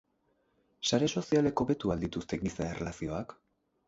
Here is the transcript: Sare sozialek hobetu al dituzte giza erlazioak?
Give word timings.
Sare 0.91 1.09
sozialek 1.19 1.61
hobetu 1.63 1.91
al 1.97 2.01
dituzte 2.05 2.39
giza 2.45 2.65
erlazioak? 2.69 3.37